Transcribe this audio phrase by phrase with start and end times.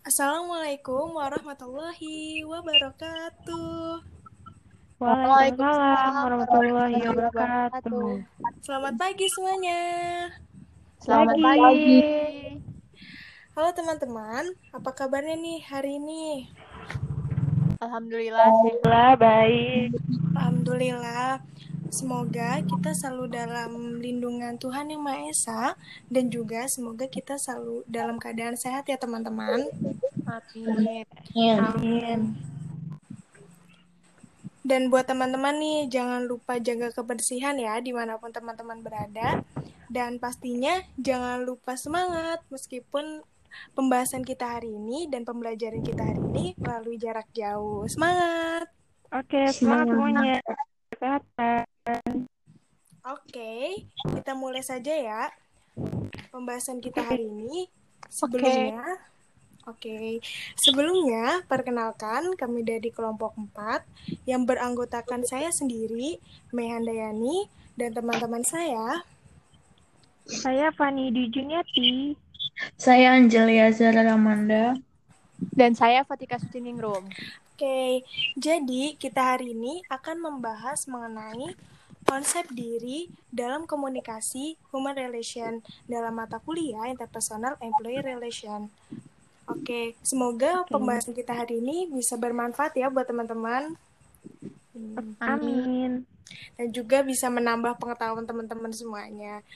[0.00, 4.00] Assalamualaikum warahmatullahi wabarakatuh.
[4.96, 8.24] Waalaikumsalam warahmatullahi wabarakatuh.
[8.64, 9.80] Selamat pagi semuanya.
[11.04, 12.00] Selamat pagi.
[13.52, 16.48] Halo teman-teman, apa kabarnya nih hari ini?
[17.84, 19.88] Alhamdulillah Alhamdulillah baik.
[20.32, 21.44] Alhamdulillah.
[21.90, 25.62] Semoga kita selalu dalam lindungan Tuhan Yang Maha Esa
[26.06, 29.66] dan juga semoga kita selalu dalam keadaan sehat ya teman-teman.
[30.22, 31.04] Amin.
[31.34, 32.38] Amin.
[34.62, 39.42] Dan buat teman-teman nih, jangan lupa jaga kebersihan ya di mana pun teman-teman berada.
[39.90, 43.26] Dan pastinya jangan lupa semangat meskipun
[43.74, 47.82] pembahasan kita hari ini dan pembelajaran kita hari ini melalui jarak jauh.
[47.90, 48.70] Semangat!
[49.10, 50.38] Oke, semangat semuanya.
[50.94, 51.69] Kesehatan.
[53.00, 55.32] Oke, kita mulai saja ya
[56.30, 57.66] pembahasan kita hari ini.
[58.10, 58.84] Sebelumnya,
[59.66, 60.20] oke.
[60.58, 63.84] Sebelumnya, perkenalkan kami dari kelompok 4
[64.26, 66.18] yang beranggotakan saya sendiri,
[66.50, 67.46] Mehandayani,
[67.78, 69.04] dan teman-teman saya.
[70.26, 72.14] Saya Fani Dijuniati.
[72.76, 74.76] Saya Angelia Zara Ramanda.
[75.40, 77.08] Dan saya Fatika Sutiningrum.
[77.56, 78.04] Oke,
[78.40, 81.52] jadi kita hari ini akan membahas mengenai
[82.10, 88.66] konsep diri dalam komunikasi human relation dalam mata kuliah interpersonal employee relation.
[89.46, 93.78] Oke, semoga pembahasan kita hari ini bisa bermanfaat ya buat teman-teman.
[95.22, 96.02] Amin.
[96.58, 99.46] Dan juga bisa menambah pengetahuan teman-teman semuanya.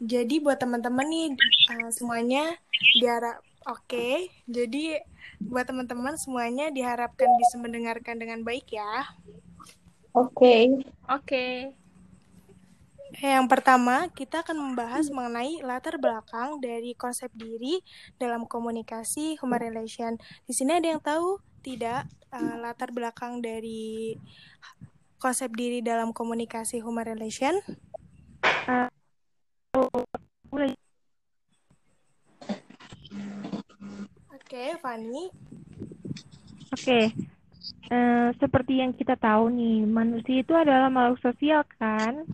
[0.00, 1.28] Jadi buat teman-teman nih
[1.76, 2.56] uh, semuanya
[2.96, 3.84] diharap oke.
[3.84, 4.32] Okay.
[4.48, 4.96] Jadi
[5.44, 9.12] buat teman-teman semuanya diharapkan bisa mendengarkan dengan baik ya.
[10.14, 10.30] Oke.
[10.30, 10.62] Okay.
[11.10, 11.18] Oke.
[11.18, 11.54] Okay.
[13.18, 17.82] Yang pertama, kita akan membahas mengenai latar belakang dari konsep diri
[18.18, 20.18] dalam komunikasi human relation.
[20.46, 24.18] Di sini ada yang tahu tidak uh, latar belakang dari
[25.22, 27.58] konsep diri dalam komunikasi human relation?
[28.70, 28.90] Uh,
[29.74, 30.70] Oke,
[34.46, 35.30] okay, Fani.
[36.70, 37.04] Oke, okay.
[37.90, 42.24] Uh, seperti yang kita tahu nih, manusia itu adalah makhluk sosial kan?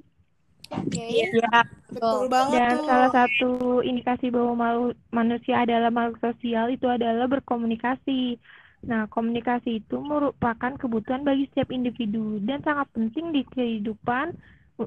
[0.70, 1.34] Oke, okay.
[1.34, 2.86] ya, betul banget Dan tuh.
[2.86, 3.50] salah satu
[3.82, 8.38] indikasi bahwa makhluk manusia adalah makhluk sosial itu adalah berkomunikasi.
[8.86, 14.38] Nah, komunikasi itu merupakan kebutuhan bagi setiap individu dan sangat penting di kehidupan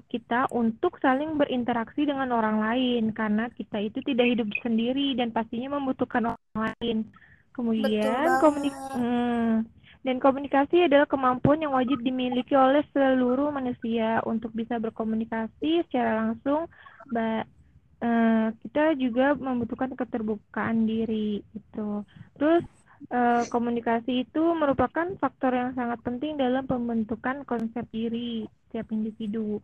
[0.10, 5.78] kita untuk saling berinteraksi dengan orang lain karena kita itu tidak hidup sendiri dan pastinya
[5.78, 6.98] membutuhkan orang lain.
[7.54, 9.52] Kemudian komunikasi hmm,
[10.04, 16.68] dan komunikasi adalah kemampuan yang wajib dimiliki oleh seluruh manusia untuk bisa berkomunikasi secara langsung.
[17.08, 17.48] Ba
[18.04, 21.90] uh, kita juga membutuhkan keterbukaan diri itu.
[22.36, 22.68] Terus
[23.16, 29.64] uh, komunikasi itu merupakan faktor yang sangat penting dalam pembentukan konsep diri setiap individu.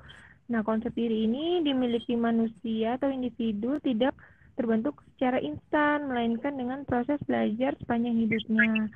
[0.50, 4.18] Nah, konsep diri ini dimiliki manusia atau individu tidak
[4.58, 8.90] terbentuk secara instan, melainkan dengan proses belajar sepanjang hidupnya.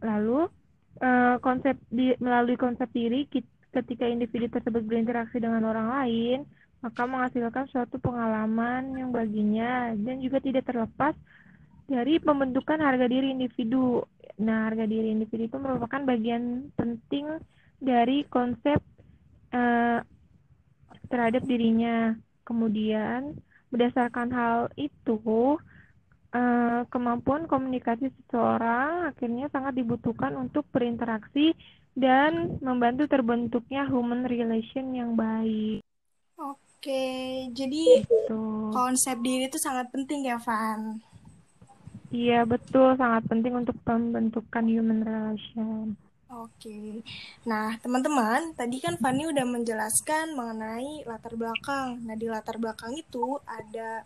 [0.00, 0.46] Lalu,
[1.00, 3.26] uh, konsep di, melalui konsep diri,
[3.74, 6.38] ketika individu tersebut berinteraksi dengan orang lain,
[6.84, 11.16] maka menghasilkan suatu pengalaman yang baginya dan juga tidak terlepas
[11.88, 14.04] dari pembentukan harga diri individu.
[14.40, 17.40] Nah, harga diri individu itu merupakan bagian penting
[17.80, 18.84] dari konsep
[19.52, 20.00] uh,
[21.08, 22.12] terhadap dirinya.
[22.44, 23.40] Kemudian,
[23.72, 25.56] berdasarkan hal itu,
[26.34, 31.54] uh, kemampuan komunikasi seseorang akhirnya sangat dibutuhkan untuk berinteraksi
[31.94, 35.78] dan membantu terbentuknya human relation yang baik.
[36.34, 38.74] Oke, jadi gitu.
[38.74, 41.00] konsep diri itu sangat penting ya, Van.
[42.14, 42.94] Iya, betul.
[42.94, 45.96] Sangat penting untuk pembentukan human relation.
[46.34, 47.02] Oke.
[47.46, 52.02] Nah, teman-teman, tadi kan Fanny udah menjelaskan mengenai latar belakang.
[52.02, 54.02] Nah, di latar belakang itu ada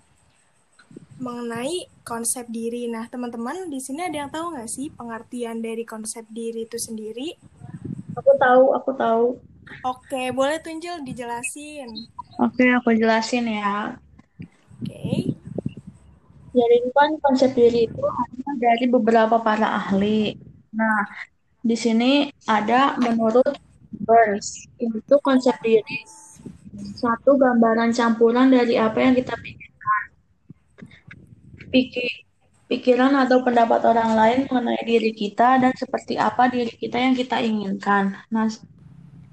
[1.19, 2.87] mengenai konsep diri.
[2.87, 7.35] Nah, teman-teman, di sini ada yang tahu nggak sih pengertian dari konsep diri itu sendiri?
[8.15, 9.25] Aku tahu, aku tahu.
[9.85, 12.09] Oke, boleh tunjul dijelasin.
[12.41, 13.99] Oke, aku jelasin ya.
[14.81, 15.35] Oke.
[16.55, 20.35] Jadi kan konsep diri itu hanya dari beberapa para ahli.
[20.73, 21.07] Nah,
[21.61, 23.59] di sini ada menurut
[23.93, 26.03] Burns, itu konsep diri
[26.99, 29.68] satu gambaran campuran dari apa yang kita pikirkan.
[31.69, 32.11] Pikir,
[32.69, 37.41] pikiran atau pendapat orang lain mengenai diri kita dan seperti apa diri kita yang kita
[37.41, 38.17] inginkan.
[38.33, 38.49] Nah,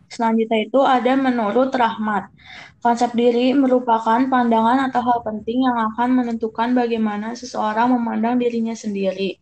[0.08, 2.32] selanjutnya itu ada menurut Rahmat.
[2.80, 9.42] Konsep diri merupakan pandangan atau hal penting yang akan menentukan bagaimana seseorang memandang dirinya sendiri.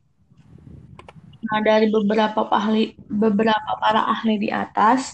[1.43, 5.13] Nah, dari beberapa ahli beberapa para ahli di atas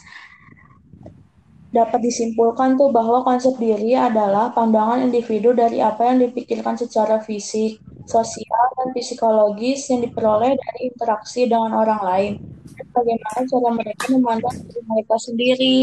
[1.77, 7.71] dapat disimpulkan tuh bahwa konsep diri adalah pandangan individu dari apa yang dipikirkan secara fisik,
[8.05, 12.33] sosial, dan psikologis yang diperoleh dari interaksi dengan orang lain.
[12.77, 15.77] Dan bagaimana cara mereka memandang diri mereka sendiri.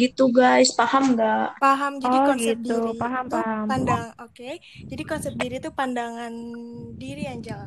[0.00, 1.46] Gitu guys, paham nggak?
[1.62, 1.92] Paham.
[2.04, 2.74] Jadi Oh, konsep gitu.
[2.84, 3.68] diri Paham, itu paham.
[3.68, 4.50] pandang oke.
[4.90, 6.32] Jadi konsep diri itu pandangan
[7.02, 7.60] diri Angel.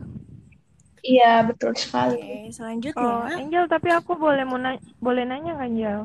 [1.04, 2.16] Iya, betul Oke, sekali.
[2.24, 3.08] Oh, selanjutnya
[3.40, 6.00] Angel, tapi aku boleh mau na- boleh nanya nggak, Angel?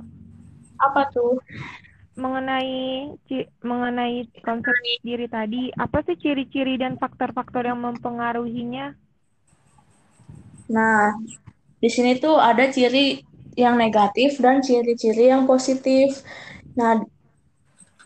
[0.78, 1.38] Apa tuh?
[2.19, 3.14] Mengenai
[3.62, 4.75] mengenai konsep
[5.06, 8.94] diri tadi, apa sih ciri-ciri dan faktor-faktor yang mempengaruhinya?
[10.75, 11.14] Nah,
[11.78, 13.22] di sini tuh ada ciri
[13.54, 16.22] yang negatif dan ciri-ciri yang positif.
[16.75, 16.98] Nah,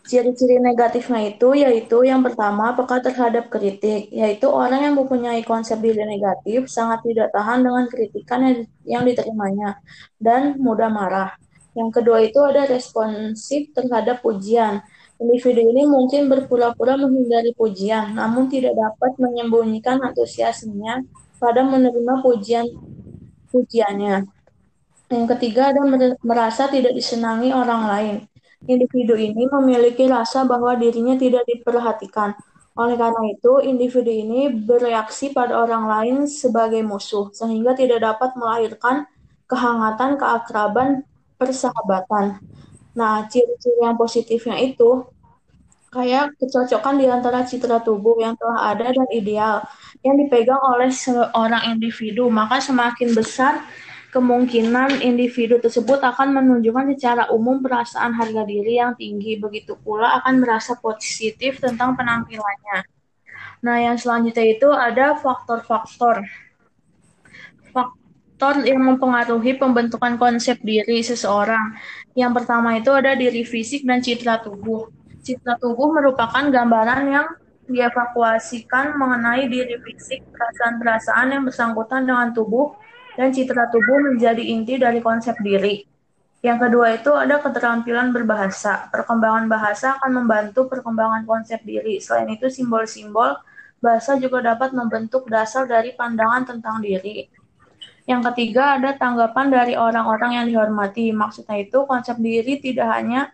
[0.03, 6.03] ciri-ciri negatifnya itu yaitu yang pertama peka terhadap kritik, yaitu orang yang mempunyai konsep diri
[6.05, 9.79] negatif sangat tidak tahan dengan kritikan yang diterimanya
[10.21, 11.33] dan mudah marah.
[11.73, 14.85] Yang kedua itu ada responsif terhadap pujian.
[15.17, 21.05] Individu ini mungkin berpura-pura menghindari pujian, namun tidak dapat menyembunyikan antusiasmenya
[21.41, 22.65] pada menerima pujian
[23.49, 24.25] pujiannya.
[25.09, 28.15] Yang ketiga ada mer- merasa tidak disenangi orang lain.
[28.65, 32.33] Individu ini memiliki rasa bahwa dirinya tidak diperhatikan.
[32.73, 39.05] Oleh karena itu, individu ini bereaksi pada orang lain sebagai musuh, sehingga tidak dapat melahirkan
[39.45, 41.05] kehangatan, keakraban,
[41.43, 42.39] persahabatan.
[42.95, 45.03] Nah, ciri-ciri yang positifnya itu
[45.93, 49.61] kayak kecocokan di antara citra tubuh yang telah ada dan ideal
[50.01, 53.61] yang dipegang oleh seorang individu, maka semakin besar
[54.09, 59.41] kemungkinan individu tersebut akan menunjukkan secara umum perasaan harga diri yang tinggi.
[59.41, 62.85] Begitu pula akan merasa positif tentang penampilannya.
[63.65, 66.25] Nah, yang selanjutnya itu ada faktor-faktor.
[68.43, 71.79] Faktor yang mempengaruhi pembentukan konsep diri seseorang.
[72.11, 74.91] Yang pertama itu ada diri fisik dan citra tubuh.
[75.23, 77.27] Citra tubuh merupakan gambaran yang
[77.71, 82.75] dievakuasikan mengenai diri fisik, perasaan-perasaan yang bersangkutan dengan tubuh,
[83.15, 85.87] dan citra tubuh menjadi inti dari konsep diri.
[86.43, 88.91] Yang kedua itu ada keterampilan berbahasa.
[88.91, 92.03] Perkembangan bahasa akan membantu perkembangan konsep diri.
[92.03, 93.39] Selain itu, simbol-simbol
[93.79, 97.31] bahasa juga dapat membentuk dasar dari pandangan tentang diri.
[98.03, 101.15] Yang ketiga ada tanggapan dari orang-orang yang dihormati.
[101.15, 103.31] Maksudnya itu konsep diri tidak hanya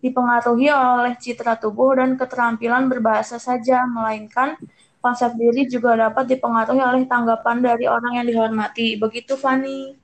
[0.00, 4.56] dipengaruhi oleh citra tubuh dan keterampilan berbahasa saja, melainkan
[5.00, 9.00] konsep diri juga dapat dipengaruhi oleh tanggapan dari orang yang dihormati.
[9.00, 9.96] Begitu, Fani.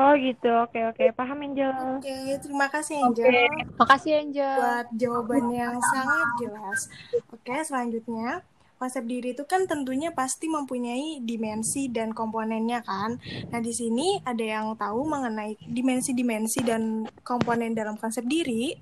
[0.00, 0.48] Oh, gitu.
[0.64, 1.04] Oke, oke.
[1.12, 1.68] Paham, Angel.
[2.00, 3.22] Oke, terima kasih Oke.
[3.22, 3.32] Angel
[3.76, 4.56] Makasih Angel.
[4.56, 6.80] buat jawaban yang sangat jelas.
[7.28, 8.40] Oke, selanjutnya
[8.82, 13.14] konsep diri itu kan tentunya pasti mempunyai dimensi dan komponennya kan.
[13.54, 18.74] Nah, di sini ada yang tahu mengenai dimensi-dimensi dan komponen dalam konsep diri.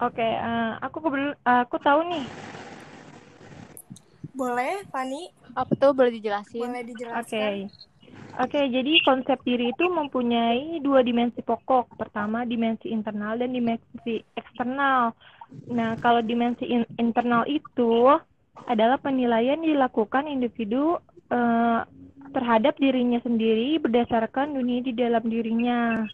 [0.00, 2.24] Oke, eh, aku kebel- aku tahu nih.
[4.32, 5.28] Boleh, Fani?
[5.52, 6.64] Apa tuh boleh dijelasin?
[6.64, 6.88] Boleh Oke.
[6.96, 7.68] dijelaskan?
[8.40, 12.00] Oke, jadi konsep diri itu mempunyai dua dimensi pokok.
[12.00, 15.12] Pertama, dimensi internal dan dimensi eksternal.
[15.68, 18.08] Nah, kalau dimensi in- internal itu
[18.66, 20.98] adalah penilaian dilakukan individu
[21.30, 21.80] eh,
[22.30, 26.06] terhadap dirinya sendiri berdasarkan dunia di dalam dirinya.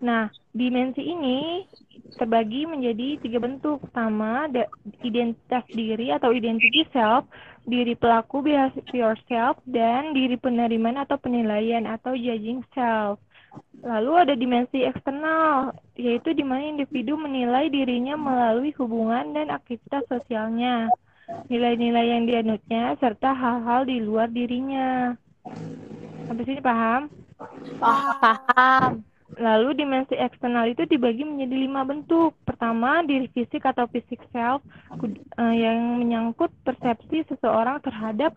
[0.00, 1.68] Nah, dimensi ini
[2.16, 3.84] terbagi menjadi tiga bentuk.
[3.84, 4.48] Pertama,
[5.04, 7.28] identitas diri atau identity self,
[7.68, 13.20] diri pelaku behavior self, dan diri penerimaan atau penilaian atau judging self.
[13.80, 20.86] Lalu ada dimensi eksternal, yaitu di mana individu menilai dirinya melalui hubungan dan aktivitas sosialnya,
[21.50, 25.14] nilai-nilai yang dianutnya, serta hal-hal di luar dirinya.
[26.26, 27.10] Sampai sini paham?
[27.80, 29.02] Paham.
[29.38, 32.34] Lalu dimensi eksternal itu dibagi menjadi lima bentuk.
[32.42, 34.60] Pertama, diri fisik atau fisik self
[35.38, 38.34] eh, yang menyangkut persepsi seseorang terhadap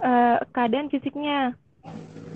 [0.00, 1.54] eh, keadaan fisiknya.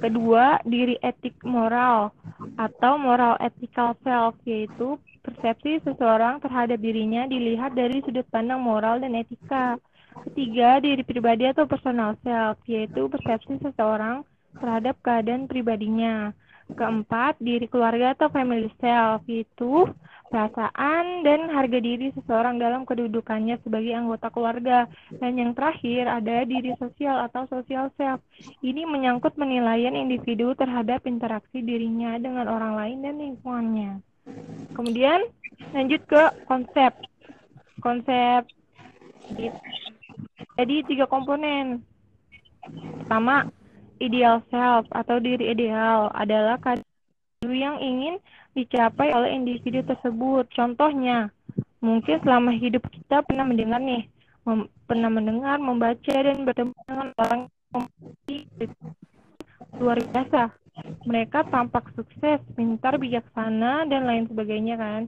[0.01, 2.13] Kedua, diri etik moral
[2.61, 9.17] atau moral ethical self yaitu persepsi seseorang terhadap dirinya dilihat dari sudut pandang moral dan
[9.17, 9.81] etika.
[10.15, 14.23] Ketiga, diri pribadi atau personal self yaitu persepsi seseorang
[14.59, 16.31] terhadap keadaan pribadinya.
[16.65, 19.85] Keempat, diri keluarga atau family self, yaitu
[20.33, 24.89] perasaan dan harga diri seseorang dalam kedudukannya sebagai anggota keluarga.
[25.21, 28.25] Dan yang terakhir, ada diri sosial atau social self.
[28.65, 33.93] Ini menyangkut penilaian individu terhadap interaksi dirinya dengan orang lain dan lingkungannya.
[34.73, 35.21] Kemudian,
[35.77, 36.97] lanjut ke konsep.
[37.85, 38.49] Konsep.
[40.55, 41.83] Jadi, tiga komponen.
[43.05, 43.51] Pertama,
[44.01, 46.85] ideal self atau diri ideal adalah kadar
[47.45, 48.17] yang ingin
[48.57, 50.49] dicapai oleh individu tersebut.
[50.55, 51.29] Contohnya,
[51.85, 54.09] mungkin selama hidup kita pernah mendengar nih,
[54.49, 57.41] mem pernah mendengar, membaca dan bertemu dengan orang
[59.77, 60.43] luar biasa.
[61.07, 65.03] Mereka tampak sukses, pintar, bijaksana dan lain sebagainya kan.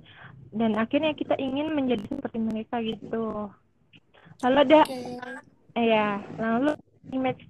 [0.55, 3.51] Dan akhirnya kita ingin menjadi seperti mereka gitu.
[4.45, 5.87] Lalu ada okay.
[5.87, 6.73] ya, lalu
[7.13, 7.45] image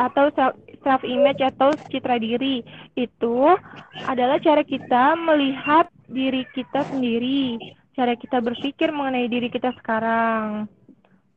[0.00, 0.32] atau
[0.80, 2.64] self image atau citra diri
[2.96, 3.36] itu
[4.08, 7.60] adalah cara kita melihat diri kita sendiri,
[7.92, 10.64] cara kita berpikir mengenai diri kita sekarang.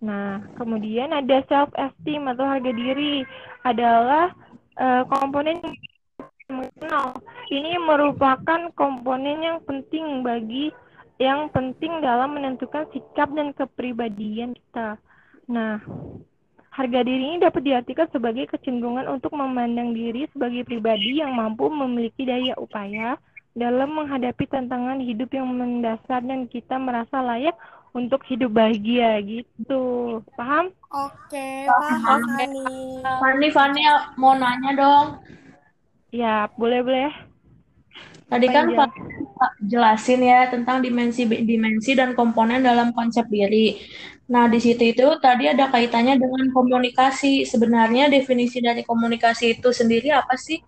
[0.04, 3.24] Nah, kemudian ada self esteem atau harga diri
[3.68, 4.32] adalah
[4.80, 5.60] uh, komponen
[6.48, 7.20] mengenal.
[7.52, 10.72] Ini merupakan komponen yang penting bagi
[11.22, 14.98] yang penting dalam menentukan sikap dan kepribadian kita.
[15.46, 15.78] Nah,
[16.74, 22.26] Harga diri ini dapat diartikan sebagai kecenderungan untuk memandang diri sebagai pribadi yang mampu memiliki
[22.26, 23.14] daya upaya
[23.54, 27.54] dalam menghadapi tantangan hidup yang mendasar dan kita merasa layak
[27.94, 30.18] untuk hidup bahagia gitu.
[30.34, 30.74] Paham?
[30.90, 32.66] Oke, paham Fani.
[33.22, 33.82] Fani, Fani
[34.18, 35.08] mau nanya dong.
[36.10, 37.14] Ya, boleh-boleh.
[38.28, 38.92] Tadi kan Pak
[39.64, 43.78] jelasin ya tentang dimensi-dimensi dan komponen dalam konsep diri.
[44.32, 47.44] Nah, di situ itu tadi ada kaitannya dengan komunikasi.
[47.44, 50.64] Sebenarnya definisi dari komunikasi itu sendiri apa sih?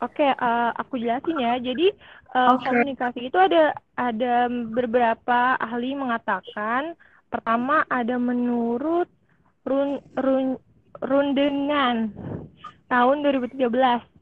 [0.00, 1.60] Oke, uh, aku jelasin ya.
[1.60, 1.92] Jadi
[2.32, 2.72] uh, okay.
[2.72, 6.96] komunikasi itu ada ada beberapa ahli mengatakan
[7.28, 9.08] pertama ada menurut
[9.64, 10.56] run, run,
[11.02, 12.12] rundengan
[12.88, 14.13] tahun 2013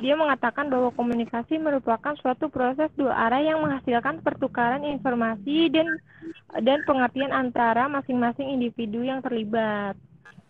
[0.00, 5.86] dia mengatakan bahwa komunikasi merupakan suatu proses dua arah yang menghasilkan pertukaran informasi dan
[6.64, 9.94] dan pengertian antara masing-masing individu yang terlibat.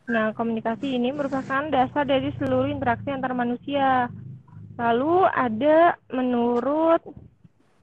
[0.06, 4.06] Nah, komunikasi ini merupakan dasar dari seluruh interaksi antar manusia.
[4.78, 7.02] Lalu ada menurut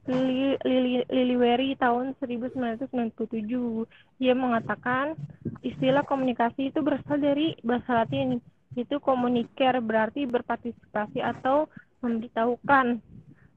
[0.07, 0.55] Lili,
[1.11, 2.87] Lili, tahun 1997,
[4.23, 5.19] dia mengatakan
[5.59, 8.39] istilah komunikasi itu berasal dari bahasa Latin
[8.75, 11.69] itu komuniker berarti berpartisipasi atau
[12.03, 12.99] memberitahukan.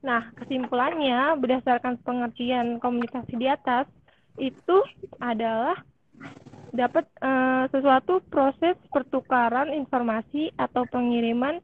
[0.01, 3.85] Nah, kesimpulannya berdasarkan pengertian komunikasi di atas
[4.39, 4.81] itu
[5.21, 5.77] adalah
[6.71, 11.59] dapat uh, sesuatu proses pertukaran informasi atau pengiriman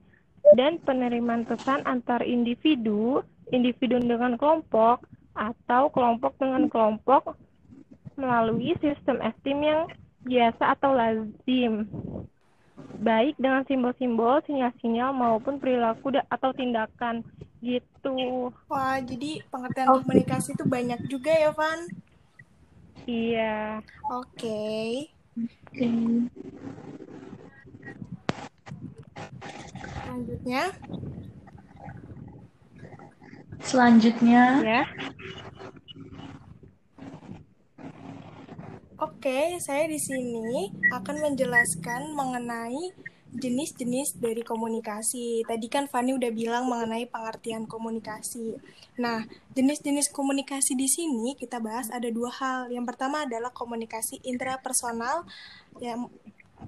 [0.53, 7.35] dan penerimaan pesan antar individu, individu dengan kelompok atau kelompok dengan kelompok
[8.19, 9.81] melalui sistem esteem yang
[10.25, 11.87] biasa atau lazim
[13.01, 17.25] baik dengan simbol-simbol, sinyal-sinyal maupun perilaku atau tindakan
[17.61, 18.49] gitu.
[18.69, 20.01] Wah, jadi pengertian oh.
[20.01, 21.81] komunikasi itu banyak juga ya, Van?
[23.07, 23.81] Iya.
[24.13, 25.09] Oke.
[25.71, 26.27] Okay.
[30.05, 30.63] Selanjutnya.
[33.61, 34.43] Selanjutnya.
[34.63, 34.83] Ya.
[38.97, 42.97] Oke, saya di sini akan menjelaskan mengenai
[43.29, 45.45] jenis-jenis dari komunikasi.
[45.45, 48.57] Tadi kan Fani udah bilang mengenai pengertian komunikasi.
[48.97, 49.21] Nah,
[49.53, 52.73] jenis-jenis komunikasi di sini kita bahas ada dua hal.
[52.73, 55.29] Yang pertama adalah komunikasi intrapersonal
[55.77, 56.09] yang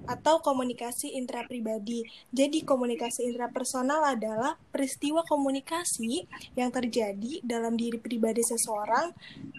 [0.06, 2.06] atau komunikasi intrapribadi.
[2.30, 9.12] Jadi komunikasi intrapersonal adalah peristiwa komunikasi yang terjadi dalam diri pribadi seseorang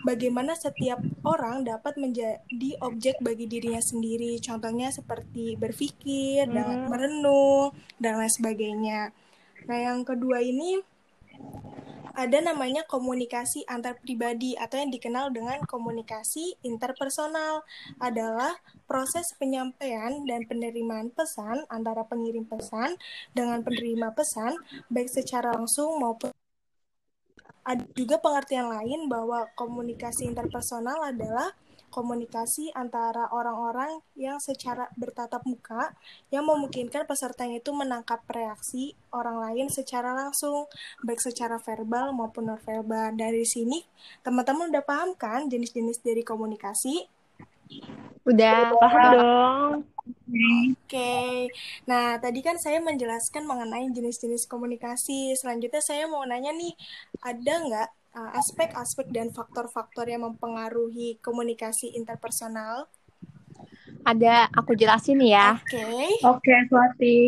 [0.03, 4.39] bagaimana setiap orang dapat menjadi objek bagi dirinya sendiri.
[4.43, 6.55] Contohnya seperti berpikir, mm -hmm.
[6.55, 7.71] dan merenung
[8.01, 9.01] dan lain sebagainya.
[9.69, 10.81] Nah, yang kedua ini
[12.15, 17.63] ada namanya komunikasi antar pribadi atau yang dikenal dengan komunikasi interpersonal
[18.03, 22.99] adalah proses penyampaian dan penerimaan pesan antara pengirim pesan
[23.31, 24.59] dengan penerima pesan
[24.91, 26.31] baik secara langsung maupun
[27.61, 31.53] ada juga pengertian lain bahwa komunikasi interpersonal adalah
[31.91, 35.91] komunikasi antara orang-orang yang secara bertatap muka
[36.31, 40.71] yang memungkinkan pesertanya itu menangkap reaksi orang lain secara langsung,
[41.03, 43.13] baik secara verbal maupun nonverbal.
[43.13, 43.83] Dari sini,
[44.23, 47.05] teman-teman udah paham kan jenis-jenis dari komunikasi?
[48.23, 49.73] Udah, paham dong.
[50.01, 51.35] Oke, okay.
[51.85, 55.35] nah tadi kan saya menjelaskan mengenai jenis-jenis komunikasi.
[55.37, 56.73] Selanjutnya saya mau nanya nih,
[57.21, 62.91] ada nggak aspek-aspek uh, dan faktor-faktor yang mempengaruhi komunikasi interpersonal?
[64.03, 65.61] Ada, aku jelasin ya.
[65.61, 65.77] Oke.
[65.77, 66.09] Okay.
[66.25, 67.19] Oke, okay, Swati.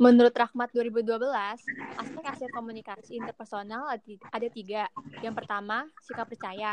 [0.00, 1.20] Menurut Rahmat 2012,
[2.00, 3.84] aspek-aspek komunikasi interpersonal
[4.32, 4.88] ada tiga.
[5.20, 6.72] Yang pertama, sikap percaya.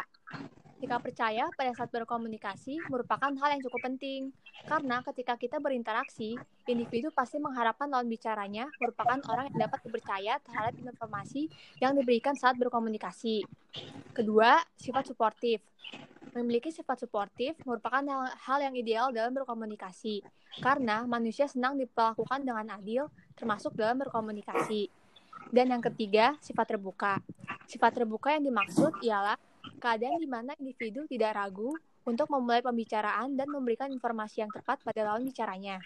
[0.78, 4.30] Sikap percaya pada saat berkomunikasi merupakan hal yang cukup penting,
[4.70, 6.38] karena ketika kita berinteraksi,
[6.70, 11.50] individu pasti mengharapkan lawan bicaranya merupakan orang yang dapat dipercaya terhadap informasi
[11.82, 13.42] yang diberikan saat berkomunikasi.
[14.14, 15.66] Kedua, sifat suportif.
[16.38, 20.22] Memiliki sifat suportif merupakan hal yang ideal dalam berkomunikasi,
[20.62, 24.94] karena manusia senang diperlakukan dengan adil, termasuk dalam berkomunikasi.
[25.50, 27.18] Dan yang ketiga, sifat terbuka.
[27.66, 29.42] Sifat terbuka yang dimaksud ialah
[29.78, 31.74] keadaan di mana individu tidak ragu
[32.08, 35.84] untuk memulai pembicaraan dan memberikan informasi yang tepat pada lawan bicaranya.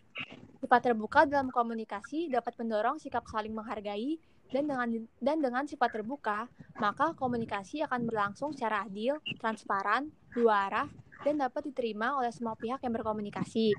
[0.62, 4.22] Sifat terbuka dalam komunikasi dapat mendorong sikap saling menghargai
[4.52, 6.46] dan dengan dan dengan sifat terbuka,
[6.78, 10.88] maka komunikasi akan berlangsung secara adil, transparan, dua arah,
[11.24, 13.74] dan dapat diterima oleh semua pihak yang berkomunikasi.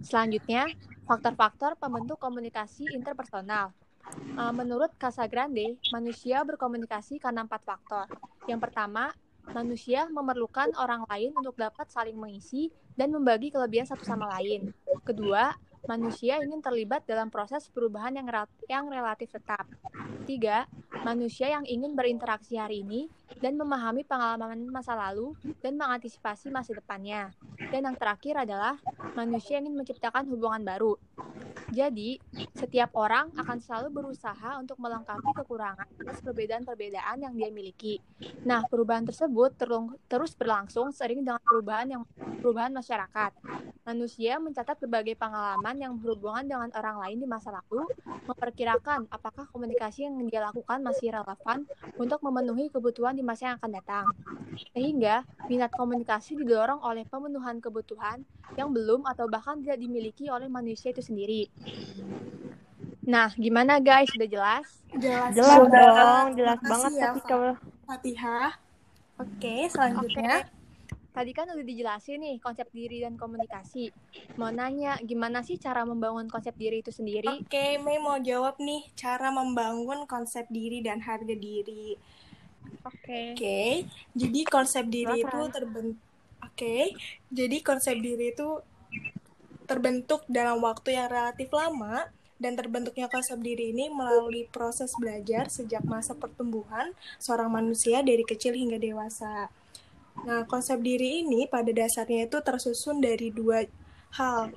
[0.00, 0.64] Selanjutnya,
[1.04, 3.74] faktor-faktor pembentuk komunikasi interpersonal.
[4.34, 8.06] Uh, menurut Casagrande, manusia berkomunikasi karena empat faktor.
[8.48, 9.14] Yang pertama,
[9.52, 14.74] manusia memerlukan orang lain untuk dapat saling mengisi dan membagi kelebihan satu sama lain.
[15.06, 15.54] Kedua,
[15.88, 18.28] manusia ingin terlibat dalam proses perubahan yang,
[18.68, 19.64] yang relatif tetap.
[20.28, 20.68] Tiga,
[21.02, 23.08] manusia yang ingin berinteraksi hari ini
[23.40, 25.32] dan memahami pengalaman masa lalu
[25.64, 27.32] dan mengantisipasi masa depannya.
[27.72, 28.76] Dan yang terakhir adalah
[29.16, 31.00] manusia ingin menciptakan hubungan baru.
[31.70, 32.18] Jadi,
[32.58, 38.02] setiap orang akan selalu berusaha untuk melengkapi kekurangan atas perbedaan-perbedaan yang dia miliki.
[38.42, 39.54] Nah, perubahan tersebut
[40.10, 42.02] terus berlangsung sering dengan perubahan yang
[42.42, 43.30] perubahan masyarakat.
[43.86, 47.86] Manusia mencatat berbagai pengalaman yang berhubungan dengan orang lain di masa lalu,
[48.26, 51.64] memperkirakan apakah komunikasi yang dia lakukan masih relevan
[51.96, 54.04] untuk memenuhi kebutuhan di masa yang akan datang.
[54.74, 58.26] Sehingga, minat komunikasi didorong oleh pemenuhan kebutuhan
[58.58, 61.09] yang belum atau bahkan tidak dimiliki oleh manusia itu sendiri.
[63.04, 64.06] Nah, gimana guys?
[64.14, 64.66] Sudah jelas?
[64.94, 67.52] Jelas, Jelas dong, jelas Makasih banget ya, tapi kalau
[67.86, 68.52] Fatihah.
[69.18, 70.46] Oke, selanjutnya.
[71.10, 73.90] Tadi kan udah dijelasin nih konsep diri dan komunikasi.
[74.38, 77.26] Mau nanya, gimana sih cara membangun konsep diri itu sendiri?
[77.26, 81.98] Oke, Mei mau jawab nih cara membangun konsep diri dan harga diri.
[82.86, 83.34] Oke.
[83.34, 83.62] Oke,
[84.14, 85.98] jadi konsep diri itu terbentuk.
[86.40, 86.94] Oke,
[87.28, 88.48] jadi konsep diri itu
[89.70, 92.10] terbentuk dalam waktu yang relatif lama
[92.42, 96.90] dan terbentuknya konsep diri ini melalui proses belajar sejak masa pertumbuhan
[97.22, 99.46] seorang manusia dari kecil hingga dewasa.
[100.26, 103.62] Nah, konsep diri ini pada dasarnya itu tersusun dari dua
[104.18, 104.50] hal.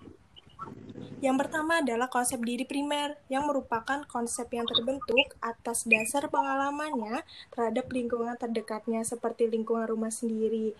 [1.23, 7.23] Yang pertama adalah konsep diri primer, yang merupakan konsep yang terbentuk atas dasar pengalamannya
[7.55, 10.75] terhadap lingkungan terdekatnya, seperti lingkungan rumah sendiri.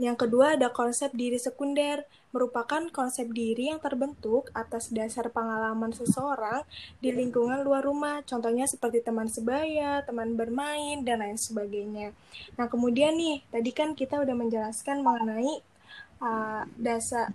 [0.00, 6.64] Yang kedua ada konsep diri sekunder, merupakan konsep diri yang terbentuk atas dasar pengalaman seseorang
[7.04, 12.16] di lingkungan luar rumah, contohnya seperti teman sebaya, teman bermain, dan lain sebagainya.
[12.56, 15.60] Nah, kemudian nih, tadi kan kita udah menjelaskan mengenai
[16.24, 17.28] uh, dasar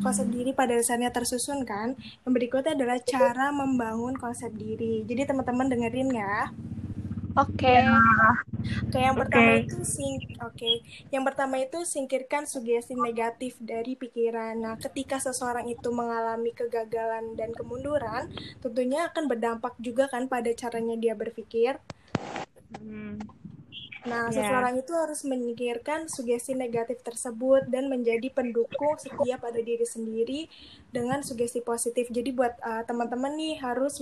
[0.00, 1.96] konsep diri pada dasarnya tersusun kan.
[2.24, 5.04] Yang berikutnya adalah cara membangun konsep diri.
[5.04, 6.50] Jadi teman-teman dengerin ya.
[7.38, 7.78] Oke.
[8.90, 10.82] Oke, yang pertama itu sing Oke,
[11.14, 14.58] yang pertama itu singkirkan sugesti negatif dari pikiran.
[14.58, 20.96] Nah, ketika seseorang itu mengalami kegagalan dan kemunduran, tentunya akan berdampak juga kan pada caranya
[20.98, 21.78] dia berpikir.
[22.76, 23.20] Hmm,
[24.08, 24.48] Nah, Ya.
[24.48, 30.48] seseorang itu harus menyingkirkan sugesti negatif tersebut dan menjadi pendukung setia pada diri sendiri
[30.88, 32.08] dengan sugesti positif.
[32.08, 34.00] Jadi buat uh, teman-teman nih harus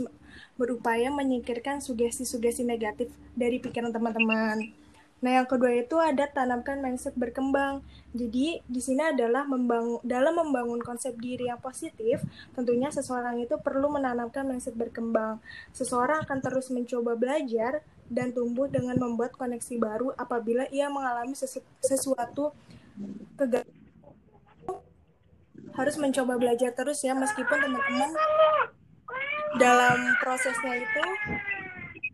[0.55, 4.71] berupaya menyingkirkan sugesti-sugesti negatif dari pikiran teman-teman.
[5.19, 7.83] Nah, yang kedua itu ada tanamkan mindset berkembang.
[8.15, 12.23] Jadi, di sini adalah membangun dalam membangun konsep diri yang positif,
[12.55, 15.43] tentunya seseorang itu perlu menanamkan mindset berkembang.
[15.75, 21.65] Seseorang akan terus mencoba belajar dan tumbuh dengan membuat koneksi baru apabila ia mengalami sesu-
[21.81, 22.53] sesuatu
[23.37, 23.77] kegagalan.
[25.77, 28.11] Harus mencoba belajar terus ya, meskipun teman-teman
[29.61, 31.05] dalam prosesnya itu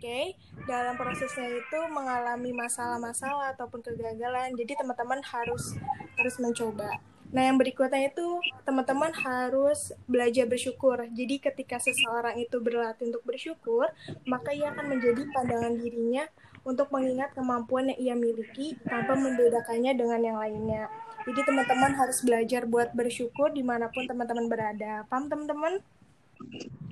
[0.05, 0.37] Oke,
[0.69, 4.53] dalam prosesnya itu mengalami masalah-masalah ataupun kegagalan.
[4.53, 5.73] Jadi teman-teman harus
[6.21, 7.01] terus mencoba.
[7.35, 11.03] Nah, yang berikutnya itu teman-teman harus belajar bersyukur.
[11.11, 13.91] Jadi ketika seseorang itu berlatih untuk bersyukur,
[14.23, 16.31] maka ia akan menjadi pandangan dirinya
[16.63, 20.87] untuk mengingat kemampuan yang ia miliki tanpa membedakannya dengan yang lainnya.
[21.27, 25.03] Jadi teman-teman harus belajar buat bersyukur di mana pun teman-teman berada.
[25.11, 25.83] Paham teman-teman?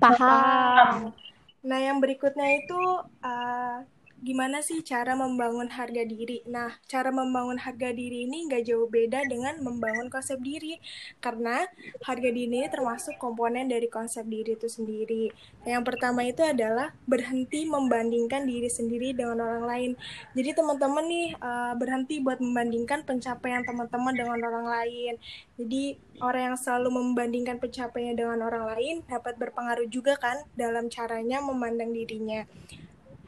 [0.03, 1.15] Paham.
[1.63, 2.81] Nah, yang berikutnya itu
[3.23, 3.87] uh,
[4.23, 6.39] gimana sih cara membangun harga diri?
[6.47, 10.79] Nah, cara membangun harga diri ini nggak jauh beda dengan membangun konsep diri,
[11.19, 11.67] karena
[12.07, 15.27] harga diri ini termasuk komponen dari konsep diri itu sendiri.
[15.67, 19.91] Yang pertama itu adalah berhenti membandingkan diri sendiri dengan orang lain.
[20.31, 25.13] Jadi teman-teman nih uh, berhenti buat membandingkan pencapaian teman-teman dengan orang lain.
[25.59, 31.43] Jadi orang yang selalu membandingkan pencapaiannya dengan orang lain dapat berpengaruh juga kan dalam caranya
[31.43, 32.47] memandang dirinya.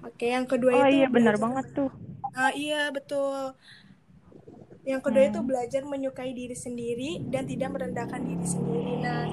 [0.06, 1.90] Oke, yang kedua oh, itu iya benar banget tuh.
[2.38, 3.58] Uh, iya betul.
[4.86, 5.32] Yang kedua hmm.
[5.34, 9.02] itu belajar menyukai diri sendiri dan tidak merendahkan diri sendiri.
[9.02, 9.26] Nah,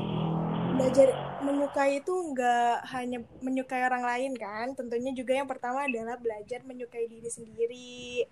[0.72, 1.12] belajar
[1.44, 4.72] menyukai itu nggak hanya menyukai orang lain kan.
[4.72, 8.24] Tentunya juga yang pertama adalah belajar menyukai diri sendiri.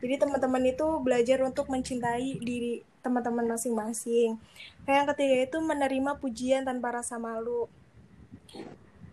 [0.00, 4.40] Jadi teman-teman itu belajar untuk mencintai diri teman-teman masing-masing.
[4.88, 7.68] Yang ketiga itu menerima pujian tanpa rasa malu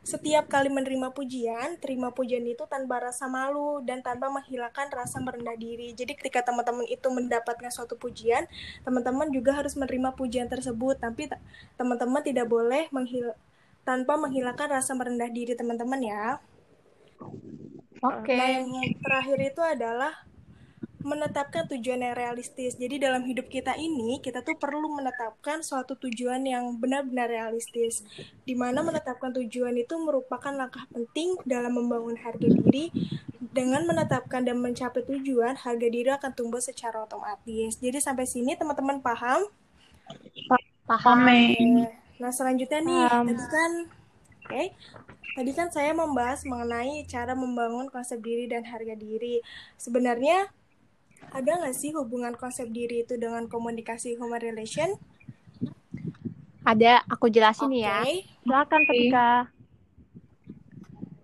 [0.04, 5.56] setiap kali menerima pujian, terima pujian itu tanpa rasa malu dan tanpa menghilangkan rasa merendah
[5.56, 5.96] diri.
[5.96, 8.44] Jadi ketika teman-teman itu mendapatkan suatu pujian,
[8.84, 11.00] teman-teman juga harus menerima pujian tersebut.
[11.00, 11.32] Tapi
[11.80, 13.32] teman-teman tidak boleh menghil
[13.88, 16.44] tanpa menghilangkan rasa merendah diri teman-teman ya.
[18.04, 18.36] Oke.
[18.36, 18.36] Okay.
[18.36, 20.12] Nah, yang terakhir itu adalah
[21.04, 22.80] menetapkan tujuan yang realistis.
[22.80, 28.02] Jadi dalam hidup kita ini, kita tuh perlu menetapkan suatu tujuan yang benar-benar realistis.
[28.48, 32.90] Di mana menetapkan tujuan itu merupakan langkah penting dalam membangun harga diri.
[33.54, 37.78] Dengan menetapkan dan mencapai tujuan, harga diri akan tumbuh secara otomatis.
[37.78, 39.46] Jadi sampai sini teman-teman paham?
[40.90, 41.22] Paham.
[42.18, 43.26] Nah, selanjutnya nih, paham.
[43.30, 44.50] tadi kan oke.
[44.50, 44.68] Okay,
[45.34, 49.42] Tadi kan saya membahas mengenai cara membangun konsep diri dan harga diri.
[49.82, 50.46] Sebenarnya
[51.32, 54.98] ada nggak sih hubungan konsep diri itu dengan komunikasi human relation?
[56.64, 57.84] Ada, aku jelasin okay.
[57.84, 57.98] ya.
[58.44, 59.28] Silakan ketika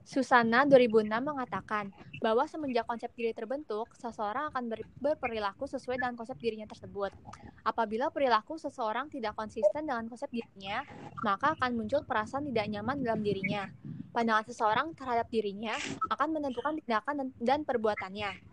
[0.09, 6.35] Susana 2006 mengatakan bahwa semenjak konsep diri terbentuk, seseorang akan ber berperilaku sesuai dengan konsep
[6.41, 7.15] dirinya tersebut.
[7.63, 10.83] Apabila perilaku seseorang tidak konsisten dengan konsep dirinya,
[11.23, 13.71] maka akan muncul perasaan tidak nyaman dalam dirinya.
[14.09, 15.77] Pandangan seseorang terhadap dirinya
[16.09, 18.48] akan menentukan tindakan dan, dan perbuatannya.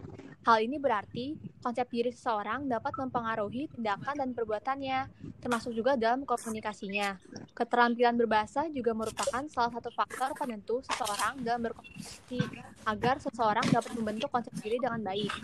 [0.46, 5.10] Hal ini berarti konsep diri seseorang dapat mempengaruhi tindakan dan perbuatannya,
[5.42, 7.18] termasuk juga dalam komunikasinya.
[7.50, 12.46] Keterampilan berbahasa juga merupakan salah satu faktor penentu seseorang dalam berkomunikasi
[12.86, 15.34] agar seseorang dapat membentuk konsep diri dengan baik.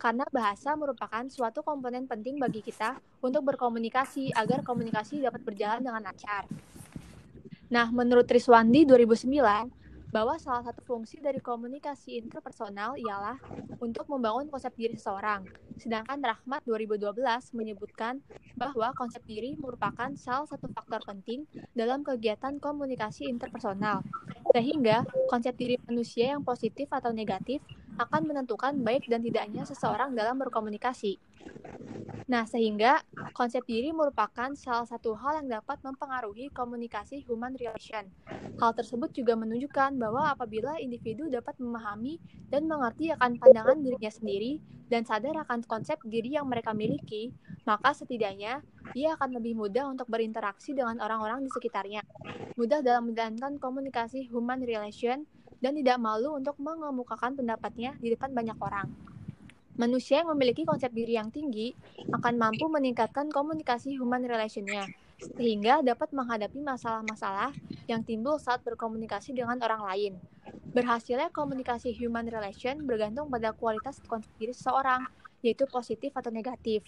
[0.00, 6.00] Karena bahasa merupakan suatu komponen penting bagi kita untuk berkomunikasi agar komunikasi dapat berjalan dengan
[6.00, 6.48] lancar.
[7.68, 9.85] Nah, menurut Triswandi 2009,
[10.16, 13.36] bahwa salah satu fungsi dari komunikasi interpersonal ialah
[13.84, 15.44] untuk membangun konsep diri seseorang.
[15.76, 17.20] Sedangkan Rahmat 2012
[17.52, 18.24] menyebutkan
[18.56, 21.44] bahwa konsep diri merupakan salah satu faktor penting
[21.76, 24.00] dalam kegiatan komunikasi interpersonal.
[24.56, 27.60] Sehingga konsep diri manusia yang positif atau negatif
[27.96, 31.16] akan menentukan baik dan tidaknya seseorang dalam berkomunikasi.
[32.26, 33.00] Nah, sehingga
[33.32, 38.10] konsep diri merupakan salah satu hal yang dapat mempengaruhi komunikasi human relation.
[38.58, 42.18] Hal tersebut juga menunjukkan bahwa apabila individu dapat memahami
[42.50, 44.58] dan mengerti akan pandangan dirinya sendiri
[44.90, 47.30] dan sadar akan konsep diri yang mereka miliki,
[47.66, 48.62] maka setidaknya
[48.94, 52.06] ia akan lebih mudah untuk berinteraksi dengan orang-orang di sekitarnya,
[52.54, 55.26] mudah dalam menjalankan komunikasi human relation,
[55.66, 58.86] dan tidak malu untuk mengemukakan pendapatnya di depan banyak orang.
[59.74, 61.74] Manusia yang memiliki konsep diri yang tinggi
[62.14, 64.86] akan mampu meningkatkan komunikasi human relationnya,
[65.34, 67.50] sehingga dapat menghadapi masalah-masalah
[67.90, 70.12] yang timbul saat berkomunikasi dengan orang lain.
[70.70, 75.02] Berhasilnya komunikasi human relation bergantung pada kualitas konsep diri seseorang,
[75.42, 76.86] yaitu positif atau negatif.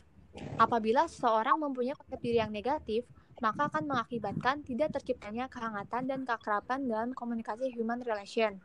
[0.54, 3.02] Apabila seseorang mempunyai konsep diri yang negatif,
[3.38, 8.58] maka akan mengakibatkan tidak terciptanya kehangatan dan keakraban dalam komunikasi human relation.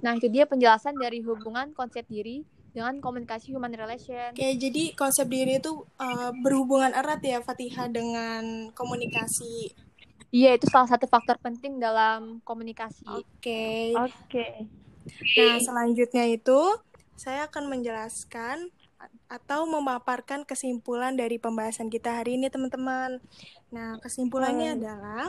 [0.00, 4.30] Nah, itu dia penjelasan dari hubungan konsep diri dengan komunikasi human relation.
[4.30, 9.74] Oke, jadi konsep diri itu uh, berhubungan erat ya Fatihah dengan komunikasi.
[10.30, 13.02] Iya, itu salah satu faktor penting dalam komunikasi.
[13.10, 13.90] Oke.
[13.98, 14.70] Oke.
[15.34, 16.78] Nah, selanjutnya itu
[17.18, 18.70] saya akan menjelaskan
[19.26, 23.18] atau memaparkan kesimpulan dari pembahasan kita hari ini, teman-teman.
[23.70, 24.78] Nah, kesimpulannya hmm.
[24.82, 25.24] adalah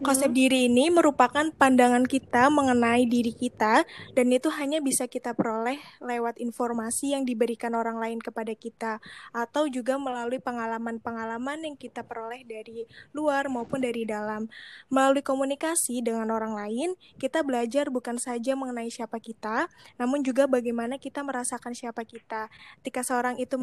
[0.00, 3.84] Konsep diri ini merupakan pandangan kita mengenai diri kita
[4.16, 9.02] dan itu hanya bisa kita peroleh lewat informasi yang diberikan orang lain kepada kita
[9.34, 14.48] atau juga melalui pengalaman-pengalaman yang kita peroleh dari luar maupun dari dalam.
[14.88, 19.68] Melalui komunikasi dengan orang lain, kita belajar bukan saja mengenai siapa kita,
[20.00, 22.48] namun juga bagaimana kita merasakan siapa kita.
[22.80, 23.58] Ketika seorang itu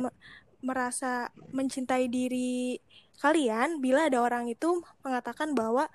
[0.61, 2.77] merasa mencintai diri
[3.19, 5.87] kalian bila ada orang itu mengatakan bahwa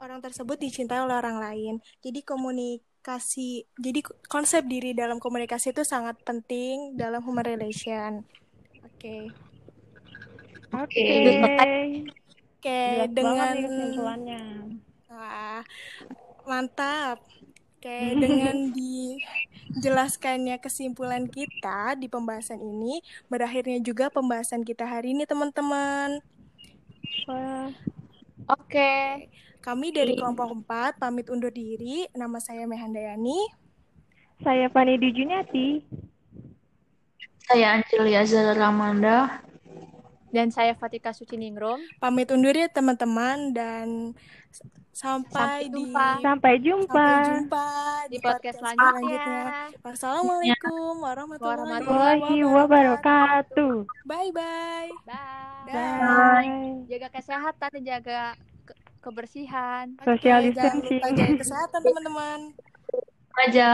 [0.00, 1.74] orang tersebut dicintai oleh orang lain.
[2.04, 3.64] Jadi komunikasi.
[3.80, 8.24] Jadi konsep diri dalam komunikasi itu sangat penting dalam human relation.
[8.84, 9.32] Oke.
[10.76, 11.08] Oke.
[12.56, 14.42] Oke, Jelas dengan kesimpulannya.
[15.06, 15.62] Wah,
[16.48, 17.22] mantap.
[17.78, 22.98] Oke, dengan dijelaskannya kesimpulan kita di pembahasan ini,
[23.30, 26.18] berakhirnya juga pembahasan kita hari ini, teman-teman.
[27.26, 27.70] Wah,
[28.46, 29.26] Oke.
[29.58, 32.06] Kami dari kelompok 4 pamit undur diri.
[32.14, 33.34] Nama saya Mehandayani.
[34.46, 35.82] Saya Fani Juniati.
[37.50, 39.42] Saya Angelia Zara Ramanda.
[40.30, 41.82] Dan saya Fatika Suciningrum.
[41.98, 44.14] Pamit undur ya teman-teman dan
[44.96, 46.08] sampai, Sampai di jumpa.
[46.24, 46.88] Sampai jumpa.
[46.88, 47.66] sampai jumpa
[48.08, 49.36] Di podcast selanjutnya.
[49.84, 53.72] Wassalamualaikum warahmatullahi Warahmatullahi wabarakatuh.
[53.84, 54.08] wabarakatuh.
[54.08, 54.90] Bye bye.
[55.04, 55.68] Bye.
[55.68, 56.88] Bye.
[56.88, 58.20] Jaga kesehatan dan jaga
[58.64, 59.84] ke- kebersihan.
[60.00, 61.00] Social distancing.
[61.04, 62.40] jaga kesehatan teman-teman.
[63.36, 63.70] Aja.